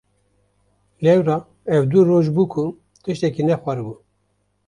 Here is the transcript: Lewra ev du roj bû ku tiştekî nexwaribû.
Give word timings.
Lewra 1.03 1.35
ev 1.75 1.83
du 1.91 1.99
roj 2.09 2.25
bû 2.35 2.43
ku 2.53 2.63
tiştekî 3.03 3.41
nexwaribû. 3.49 3.93